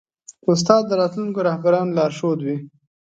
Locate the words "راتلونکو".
1.01-1.39